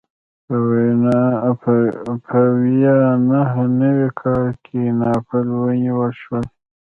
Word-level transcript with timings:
په 2.35 2.39
ویا 2.63 2.99
نهه 3.29 3.63
نوي 3.81 4.09
کال 4.21 4.47
کې 4.65 4.81
ناپل 4.99 5.45
ونیول 5.61 6.11
شو. 6.21 6.37